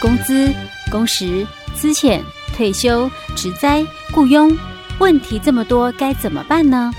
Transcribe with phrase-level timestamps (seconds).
[0.00, 0.52] 工资、
[0.90, 2.20] 工时、资遣、
[2.54, 4.56] 退休、职灾、雇佣，
[4.98, 6.92] 问题这么多，该怎么办呢？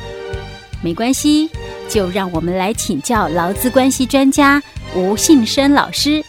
[0.82, 1.50] 没关系，
[1.90, 4.62] 就让我们来请教劳资关系专家
[4.96, 6.24] 吴信生老师。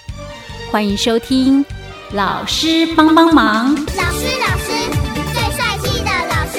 [0.71, 1.65] 欢迎收听，
[2.13, 3.75] 老师帮帮忙。
[3.75, 4.73] 老师，老师，
[5.33, 6.59] 最帅气的老师，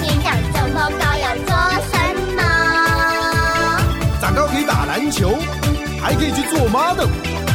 [0.00, 1.48] 你长这么高要做
[1.90, 1.94] 什
[2.36, 2.42] 么？
[4.20, 5.38] 长高可以打篮球，
[6.00, 7.08] 还可以去做 model。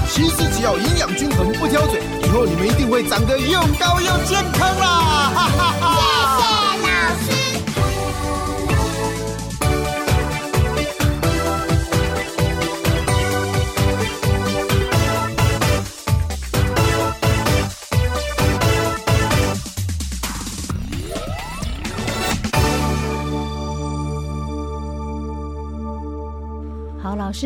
[0.10, 5.32] 其实只要营养均衡，不挑嘴，以后你们一定会长得又高又健康啦！
[5.36, 5.96] 哈哈哈。
[7.24, 7.49] 谢谢。
[7.49, 7.49] 老师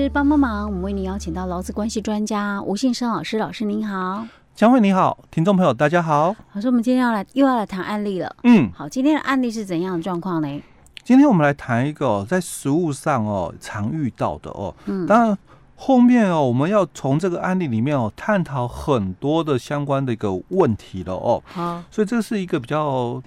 [0.10, 3.38] 帮帮忙，我们为您邀请到劳资关系专家吴信生老师。
[3.38, 6.36] 老师您好，江慧你好，听众朋友大家好。
[6.52, 8.36] 老师，我们今天要来又要来谈案例了。
[8.44, 10.62] 嗯，好，今天的案例是怎样的状况呢？
[11.06, 14.76] 今天我们来谈一个在实务上哦常遇到的哦。
[14.86, 15.38] 嗯，当然
[15.78, 21.42] 后面哦我们要从这个案例里面哦探讨很多的相关的一个问题了哦。
[21.46, 23.22] 好，所以这是一个比较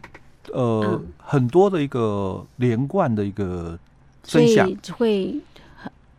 [0.52, 3.78] 呃、嗯、很多的一个连贯的一个
[4.22, 5.40] 分享，会。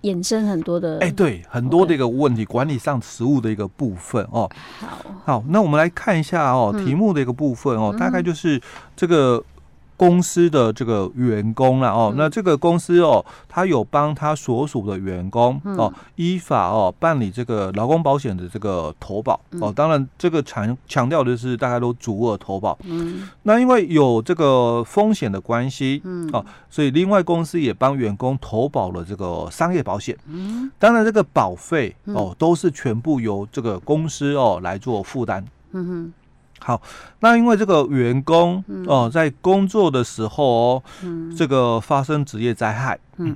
[0.01, 4.49] 衍生很多的，哎，对，很多的一个问题，管理上实务的一个部分哦。
[4.79, 8.61] 好，好，那我们来看一下哦，题目的一个部分哦，大概就是
[8.95, 9.43] 这个。
[9.97, 19.73] 公司的这个员工了哦，那这个公司哦，他有帮他所属的员工哦，依法哦办理这个劳工保险的这个投保哦。
[19.75, 22.77] 当然，这个强强调的是大家都足额投保。
[22.83, 30.15] 嗯，那因为有这个风险的关系，嗯，哦，所以另外公司也帮员工投保了这个商业保险。
[30.27, 35.43] 嗯，当然这个保费哦都是全部由这个公司哦来做负担。
[35.71, 36.13] 嗯哼。
[36.59, 36.81] 好，
[37.19, 43.35] 那因为这个员工哦、呃，在工作的时候哦，嗯、这个发生职业灾害，嗯，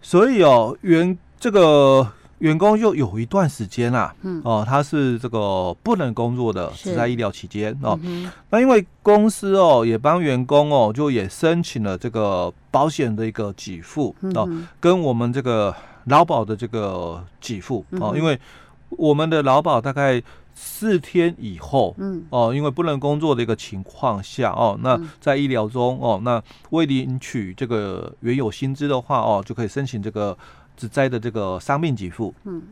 [0.00, 2.06] 所以哦，员这个
[2.38, 6.94] 员工又有一段时间啊，嗯，哦、呃，他是这个不能工作的，是。
[6.96, 7.96] 在医疗期间哦。
[8.02, 15.72] 嗯、那因为公司哦也帮员工哦，就也申请了这个保险的一个给付哦，嗯、跟我们这个
[16.06, 18.40] 劳保的这个给付哦，因为
[18.88, 20.20] 我们的劳保大概。
[20.54, 30.36] 四天以后，嗯，哦，因为不能工作的一个情况下，哦，那在医疗中，哦，那未领取这个原有薪资的话，哦，就可以申请这个
[30.76, 32.62] 职灾的这个伤病给付，嗯，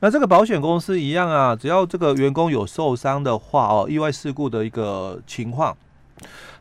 [0.00, 5.76] 那这个保险公司一样啊，只要这个员工有受伤的话，哦，意外事故的一个情况，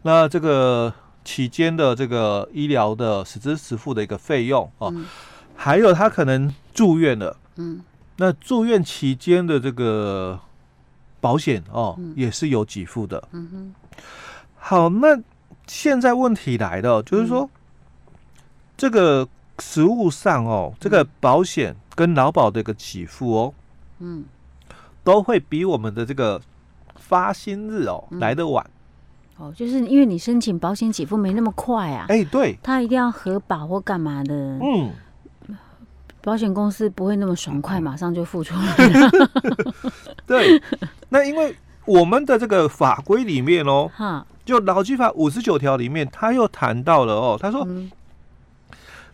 [0.01, 5.05] 那这个期间的这个医疗的实支实付的一个费用，哦，嗯，
[5.55, 7.81] 还有他可能住院了，嗯，
[8.17, 10.39] 那住院期间的这个。
[11.23, 13.29] 保险哦，也是有给付的。
[13.31, 13.73] 嗯哼，
[14.57, 15.17] 好，那
[15.65, 17.49] 现在问题来了，就是说，
[18.75, 19.25] 这个
[19.59, 23.53] 实物上哦，这个保险跟劳保的一个给付哦，
[23.99, 24.25] 嗯，
[25.01, 26.41] 都会比我们的这个
[26.97, 28.69] 发薪日哦来得晚。
[29.37, 32.07] 哦，就是因为你申请保险给付没那么快啊。
[32.09, 34.35] 哎，对，他一定要核保或干嘛的。
[34.59, 34.91] 嗯。
[36.23, 38.75] 保险公司不会那么爽快，马上就付出来。
[40.25, 40.61] 对，
[41.09, 41.53] 那因为
[41.85, 47.91] 我们的这个法规里面哦，哈，就劳基法五十九条里面，他又谈到了哦，他说，嗯、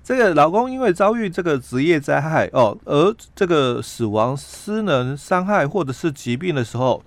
[0.03, 7.03] 这个老公因为遭遇这个职业灾害哦，而这个死亡、失能、伤害或者是疾病的时候，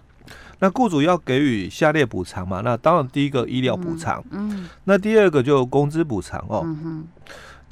[0.59, 2.61] 那雇主要给予下列补偿嘛？
[2.65, 6.67] 那当然第一个医疗补偿，嗯，嗯，那第二个就工资补偿哦。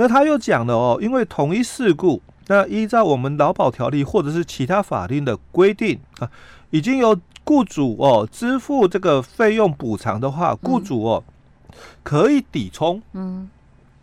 [0.00, 6.30] 那他又讲了哦，因为同一事故，那依照我们劳保条例或者是其他法令的规定啊，
[6.70, 13.02] 已经由雇主哦支付这个费用补偿的话，雇主哦、嗯、可以抵充。
[13.12, 13.50] 嗯，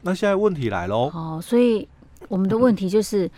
[0.04, 1.10] 那现在问题来喽。
[1.16, 1.88] 哦，所以
[2.28, 3.32] 我们的问题就是，嗯、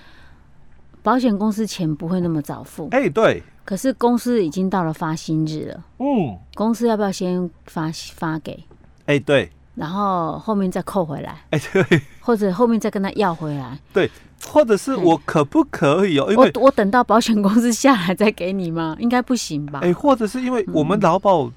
[1.01, 2.89] 保险公司钱不会那么早付。
[2.91, 3.41] 哎，对。
[3.63, 5.85] 可是公司已经到了发薪日了。
[5.99, 6.37] 嗯。
[6.55, 8.61] 公司要不要先发发给？
[9.05, 9.49] 哎，对。
[9.75, 14.09] 然后后面再扣回来，哎，对，或者后面再跟他要回来，对，
[14.45, 16.27] 或者是我可不可以哦？
[16.29, 18.95] 因为我我等到保险公司下来再给你吗？
[18.99, 19.79] 应该不行吧？
[19.81, 21.51] 哎，或者是因为我们劳保，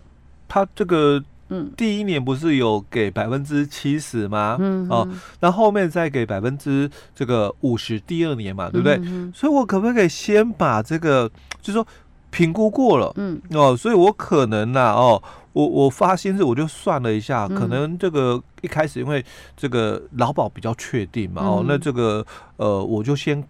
[0.46, 4.56] 他这个嗯，第一年不是有给百分之七十吗？
[4.58, 5.06] 嗯，哦，
[5.40, 8.98] 那后面再给百分之这个五十，第二年嘛，对不对？
[9.34, 11.28] 所以我可不可以先把这个，
[11.60, 11.86] 就是说
[12.32, 15.22] 评估过了，嗯，哦，所以我可能呐，哦。
[15.54, 19.22] 我我发薪日我就算了一下，可能这个一开始因为
[19.54, 22.24] 这个劳保比较确定嘛，哦，那这个
[22.56, 23.44] 呃我就先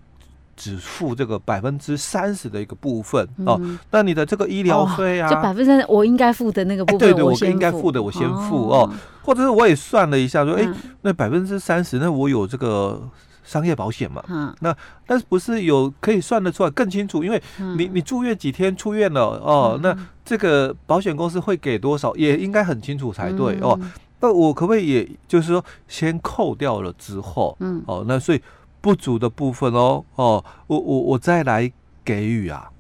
[0.57, 3.61] 只付这个百分之三十的一个部分哦。
[3.93, 8.93] 那你的这个医疗费啊，就百分之三十我应该付的那个部分，对对，我应该付的我先付哦。
[9.23, 10.69] 或者是我也算了一下，说，哎，
[11.03, 13.01] 那百分之三十，那我有这个
[13.45, 14.23] 商业保险嘛？
[14.29, 14.75] 嗯，那
[15.07, 17.25] 但是不是有可以算得出来更清楚？
[17.25, 17.43] 因为
[17.77, 23.79] 你你住院几天出院了哦，那这个保险公司会给多少，也应该很清楚才对哦。
[24.21, 28.41] 那我可不可以也就是说先扣掉了之后，嗯，哦，那所以
[28.81, 31.71] 不足的部分哦，哦，我我我再来
[32.05, 32.71] 给予啊？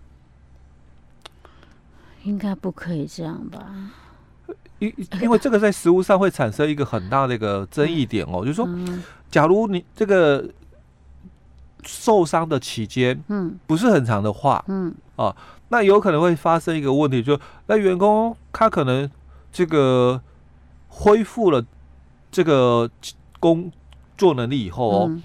[2.22, 3.66] 应该不可以这样吧？
[4.78, 8.68] 因因为这个在实物上会产生一个很大的一个争议点哦，就是说，
[9.32, 10.48] 假如你这个
[11.82, 15.34] 受伤的期间，嗯，不是很长的话，嗯，啊，
[15.70, 17.36] 那有可能会发生一个问题，就
[17.66, 19.10] 那员工他可能
[19.50, 20.22] 这个。
[20.94, 21.64] 恢复了
[22.30, 22.86] 这个
[23.40, 23.72] 工
[24.18, 25.22] 作能力以后哦，嗯、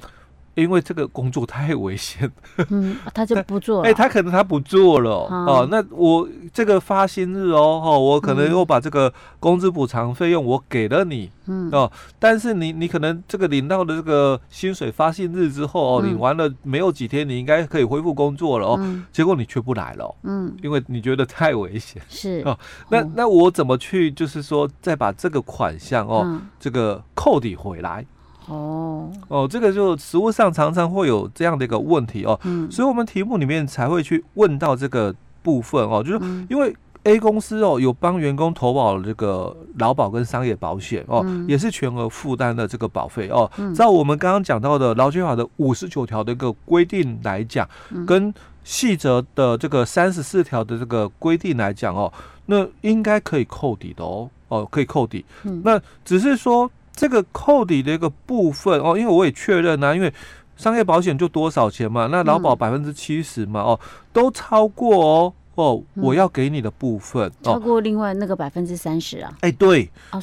[0.58, 2.30] 因为这个工作太危险，
[2.70, 3.88] 嗯，他就不做了。
[3.88, 5.12] 哎、欸，他可能他不做了。
[5.12, 11.30] 哦，哦，那我这个发薪日哦，哦，我可能又把这个工资补偿费用我给了你。
[11.46, 11.70] 嗯。
[11.72, 22.42] 哦，但是你你可能这个领到的这个薪水发薪日之后哦，领完了没有几天，你应该可以恢复工作了哦，结果你却不来了，嗯，因为你觉得太危险，是。
[22.44, 22.58] 哦，
[22.90, 28.04] 那那我怎么去就是说再把这个款项哦，这个扣抵回来？
[28.48, 35.14] 哦哦，这个就实物上常常会有这样的一个问题哦，嗯，所以我们题目里面才会去问到这个
[35.44, 36.76] 部分哦，就是因为。
[37.04, 43.50] A 公司哦，有帮员工投保了这个劳保跟商业保险哦，嗯、也是全额负担的这个保费哦。
[43.56, 48.34] 嗯、照我们刚刚讲到的劳基法的五十九条的一个规定来讲，嗯、跟
[48.66, 52.12] 细则的这个三十四条的这个规定来讲哦，
[52.48, 55.24] 那应该可以扣抵的哦，哦可以扣抵。
[55.44, 60.14] 嗯、那只是说这个扣抵的一个部分哦，因为我也确认啊，因为
[60.58, 63.80] 商业保险就多少钱嘛，那劳保百分之七十嘛，哦，
[64.12, 65.34] 都超过哦。
[65.58, 69.34] 哦，我要给你的部分、嗯、超过另外那个百分之三十啊？
[69.42, 70.22] 哎、欸，对啊，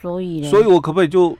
[0.00, 1.36] 所以，所以我可不可以就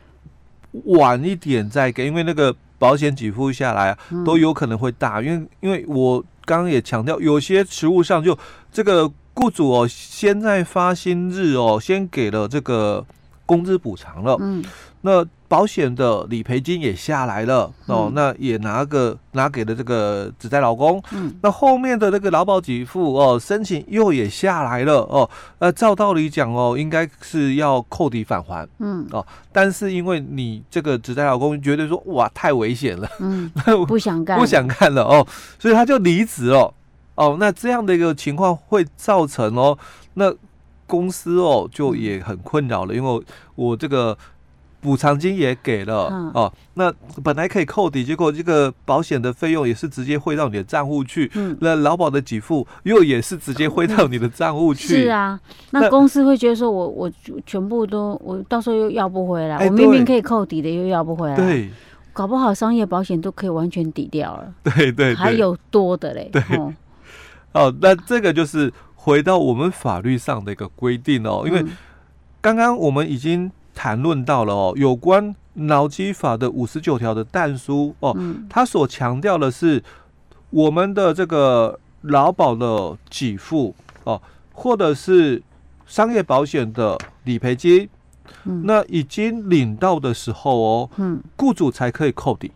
[0.84, 2.06] 晚一点再给？
[2.06, 3.96] 因为那个保险给付下来
[4.26, 8.38] 都有可能会大，嗯、因为因为我刚刚也强调，有些实务上就
[8.70, 13.02] 这个雇主哦，先在发薪日哦，先给了这个
[13.50, 14.64] 工资补偿了，嗯。
[15.02, 29.06] 那保险的理赔金也下来了哦，嗯、那也拿个拿给了这个职灾劳工，嗯，那后面的那个劳保给付哦，申请又也下来了哦，呃，照道理讲哦，应该是要扣抵返还，嗯。
[29.11, 33.50] 哦，但是因为你这个职灾劳工觉得说哇太危险了，嗯，
[33.88, 35.26] 不想干，不想干了哦，
[35.58, 36.75] 所以他就离职了，
[37.14, 39.79] 哦，那这样的一个情况会造成哦，
[40.12, 40.31] 那
[40.90, 43.22] 公司哦就也很困扰了，因为
[43.54, 44.19] 我这个。
[44.82, 46.90] 补偿金也给了、嗯、哦，那
[47.22, 51.31] 本来可以扣抵，结果这个保险的费用也是直接汇到你的账户去。
[51.34, 55.02] 嗯，那劳保的给付又也是直接汇到你的账户去。
[55.02, 55.38] 是啊，
[55.72, 57.12] 那公司会觉得说我我
[57.44, 61.37] 全部都我到时候又要不回来，欸、我明明可以扣抵的又要不回来。
[61.37, 61.69] 对，
[62.14, 64.50] 搞不好商业保险都可以完全抵掉了。
[64.64, 66.31] 对对，对，还有多的嘞。
[66.32, 66.72] 对，哦，
[67.52, 68.72] 哦，那这个就是
[69.02, 71.64] 回到我们法律上的一个规定哦，因为
[72.41, 73.50] 刚刚我们已经。
[73.73, 78.14] 谈论到了哦，有关劳基法的五十九条的但书哦，
[78.50, 79.82] 它所强调的是
[80.50, 83.75] 我们的这个劳保的给付
[84.05, 84.20] 哦，
[84.52, 85.43] 或者是
[85.87, 87.88] 商业保险的理赔金，
[88.45, 92.50] 那已经领到的时候哦，嗯，雇主才可以扣抵。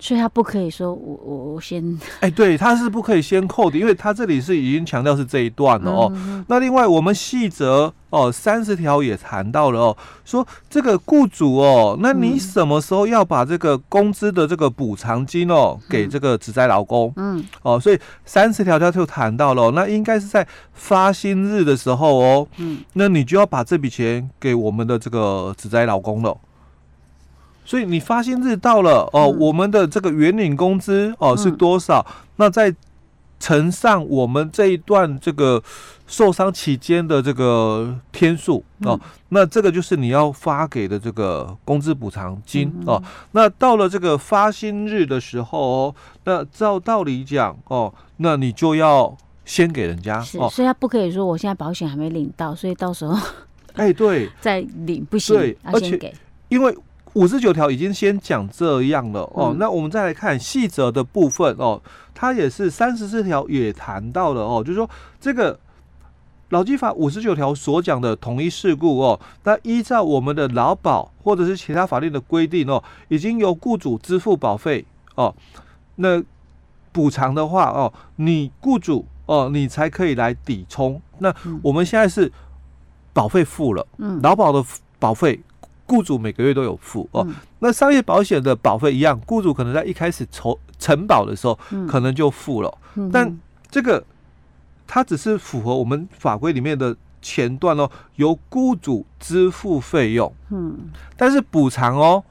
[0.00, 1.84] 所以他不可以说我我我先
[2.20, 6.12] 哎、欸，对，他是不可以先扣的，因为他这里是已经强调是这一段了哦。
[6.48, 17.12] 那另外我们细则哦三十条也谈到了哦，说这个雇主哦，那你什么时候要把这个工资的这个补偿金哦给这个职灾劳工？
[17.16, 26.36] 嗯，哦，所以三十条他就谈到了，那应该是在发薪日的时候哦，嗯，那你就要把这笔钱给我们的这个职灾劳工了。
[27.70, 32.04] 所以你发薪日到了哦，嗯、我们的这个原领工资哦是多少？
[32.04, 32.74] 嗯、那再
[33.38, 35.62] 乘上我们这一段这个
[36.08, 43.02] 受伤期间的这个天数哦，嗯、那这个就是你要发给的这个工资补偿金、嗯、哦。
[43.30, 53.16] 那到了这个发薪日的时候哦，那照道理讲哦，那你就要先给人家哦，所以他不可以说我现在保险还没领到，所以到时候
[53.74, 56.12] 哎对， 再领不行，对，而且
[56.48, 56.76] 因为。
[57.14, 61.80] 五十九条已经先讲这样了哦，嗯、那我们再来看细则的部分哦，
[62.14, 64.88] 它也是三十四条也谈到了哦，就是说
[65.20, 65.58] 这个
[66.50, 75.34] 劳基法五十九条所讲的同一事故哦，那依照我们的劳保或者是其他法律的规定哦，已经由雇主支付保费哦，
[75.96, 76.22] 那
[76.92, 81.00] 补偿的话哦，你雇主哦，你才可以来抵充。
[81.18, 82.32] 那我们现在是
[83.12, 84.64] 保费付了，嗯，劳保的
[84.98, 85.38] 保费，
[85.90, 87.26] 雇主每个月都有付哦。
[87.58, 92.78] 那商业保险的保费一样，雇主可能在一开始筹承保的时候，可能就付了，
[93.12, 93.36] 但
[93.68, 94.04] 这个
[94.86, 100.78] 它只是符合我们法规里面的前段哦，由雇主支付费用，嗯，
[101.16, 102.22] 但是补偿哦。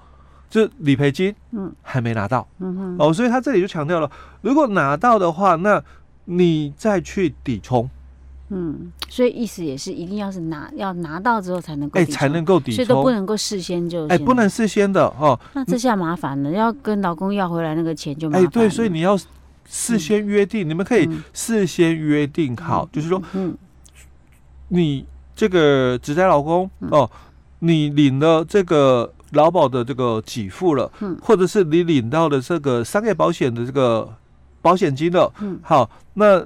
[0.50, 4.10] 就理赔金，嗯，还没拿到，嗯哼，哦，所以他这里就强调了，
[4.42, 5.80] 如果拿到的话，那
[6.25, 7.88] 你再去抵充，
[8.50, 19.18] 嗯，所以意思也是一定要是拿要拿到之后才能够，哎，才能够抵充，所以都不能够事先就，哎，不能事先的哦，那这下麻烦了，要跟老公要回来那个钱就麻烦，哎，对，所以你要
[19.65, 23.56] 事先约定，你们可以事先约定好，就是说，嗯，
[24.68, 27.10] 你这个只在老公哦，
[27.60, 29.13] 你领了这个。
[29.34, 34.12] 劳保的这个给付了，嗯，或者是你领到的这个商业保险的这个
[34.60, 36.44] 保险金了，嗯，好，那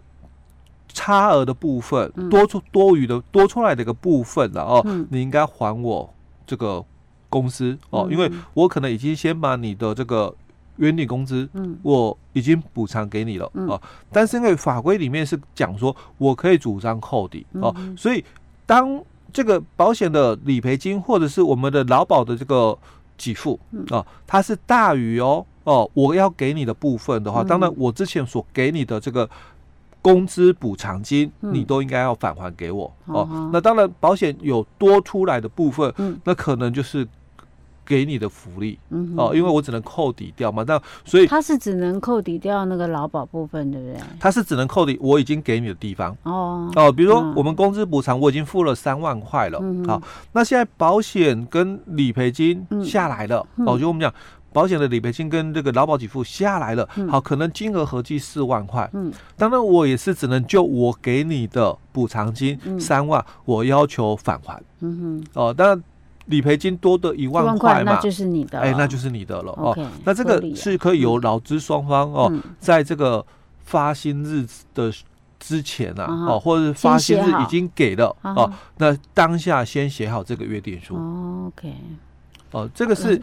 [0.94, 6.14] 差额的部分，多出多余的多出来的一个部分了哦，嗯，你应该还我
[6.48, 6.84] 这个
[7.30, 10.34] 公司哦，因为我可能已经先把你的这个
[10.78, 13.82] 原领工资，嗯，我已经补偿给你了哦，
[14.12, 18.24] 但是因为法规里面是讲说我可以主张扣抵哦，所以
[18.66, 19.04] 当。
[19.36, 22.78] 这个保险的理赔金，或者是我们的劳保的这个
[23.18, 23.60] 给付
[23.90, 29.28] 啊，它是大于哦哦，我要给你的部分的话，当然我之前所给你的这个
[30.04, 33.50] 工资补偿金，你都应该要返还给我哦。
[33.52, 35.92] 那当然，保险有多出来的部分，
[36.24, 37.08] 那可能就是。
[37.86, 44.00] 给你的福利，嗯、哦，因为我只能扣抵掉嘛，那所以他是只能扣抵掉那个劳保部分，对不对？
[44.22, 46.16] 他是只能扣抵我已经给你的地方。
[46.24, 54.14] 哦哦，比如说我们工资补偿我已经付了三万块了，好，那现在保险跟理赔金下来了，嗯、哦，就我们讲
[54.54, 65.84] 保险的理赔金跟这个劳保给付下来了，嗯、好，可能金额合计四万块，嗯，当然我也是只能就我给你的补偿金三万，我要求返还，嗯哼，哦，当然。
[66.28, 69.78] 理赔金多的一万块嘛，那就是你的，哎，那就是你的了哦。
[70.06, 72.32] 那这个是可以由劳资双方哦，
[72.62, 73.26] 在这个
[73.66, 74.90] 发薪日的
[75.38, 80.96] 之前啊，哦，或者是发薪日已经给了哦，那当下先写好这个约定书。
[81.48, 81.74] OK，
[82.52, 83.22] 哦，这个是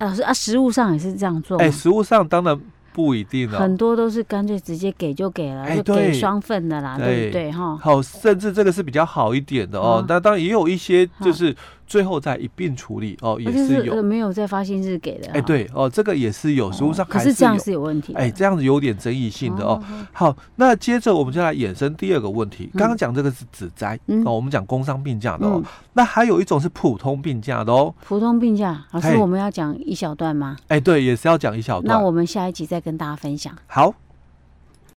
[0.00, 1.56] 老师啊，实物上也是这样做。
[1.58, 2.60] 哎，实物上当然。
[2.92, 7.76] 不一定了，很多都是干脆直接给就给了，就给双份的啦，对不对哈？
[7.76, 10.04] 好，甚至这个是比较好一点的哦。
[10.08, 11.54] 那当然也有一些就是
[11.90, 15.28] 最后再一并处理哦，也是有没有在发薪日给的？
[15.32, 18.14] 哎，对哦，这个也是有，实务上可是这样是有问题。
[18.14, 19.82] 哎，这样子有点争议性的哦。
[20.12, 22.70] 好，那接着我们就来衍生第二个问题。
[22.74, 25.60] 刚刚讲这个是职灾哦，我们讲工伤病假的哦。
[25.94, 27.92] 那还有一种是普通病假的哦。
[28.06, 30.56] 普通病假，老师我们要讲一小段吗？
[30.68, 31.98] 哎，对，也是要讲一小段。
[31.98, 33.52] 那我们下一集再跟大家分享。
[33.66, 33.92] 好。